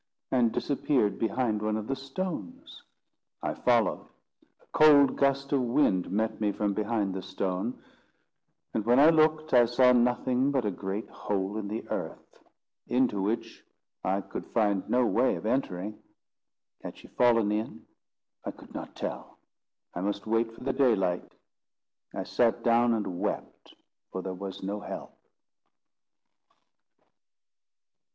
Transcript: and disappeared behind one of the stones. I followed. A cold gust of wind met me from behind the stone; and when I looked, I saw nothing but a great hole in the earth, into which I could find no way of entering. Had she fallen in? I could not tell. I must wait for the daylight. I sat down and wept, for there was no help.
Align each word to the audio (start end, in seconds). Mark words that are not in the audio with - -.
and 0.31 0.51
disappeared 0.51 1.19
behind 1.19 1.61
one 1.61 1.77
of 1.77 1.85
the 1.85 1.95
stones. 1.95 2.81
I 3.43 3.53
followed. 3.53 4.07
A 4.59 4.65
cold 4.71 5.15
gust 5.15 5.51
of 5.51 5.61
wind 5.61 6.09
met 6.09 6.41
me 6.41 6.51
from 6.53 6.73
behind 6.73 7.13
the 7.13 7.21
stone; 7.21 7.79
and 8.73 8.83
when 8.83 8.99
I 8.99 9.11
looked, 9.11 9.53
I 9.53 9.65
saw 9.65 9.91
nothing 9.93 10.49
but 10.49 10.65
a 10.65 10.71
great 10.71 11.07
hole 11.07 11.55
in 11.57 11.67
the 11.67 11.87
earth, 11.89 12.39
into 12.87 13.21
which 13.21 13.63
I 14.03 14.21
could 14.21 14.47
find 14.47 14.89
no 14.89 15.05
way 15.05 15.35
of 15.35 15.45
entering. 15.45 15.99
Had 16.81 16.97
she 16.97 17.07
fallen 17.09 17.51
in? 17.51 17.85
I 18.43 18.49
could 18.49 18.73
not 18.73 18.95
tell. 18.95 19.37
I 19.93 20.01
must 20.01 20.25
wait 20.25 20.51
for 20.51 20.63
the 20.63 20.73
daylight. 20.73 21.31
I 22.11 22.23
sat 22.23 22.63
down 22.63 22.95
and 22.95 23.19
wept, 23.19 23.75
for 24.11 24.23
there 24.23 24.33
was 24.33 24.63
no 24.63 24.79
help. 24.79 25.13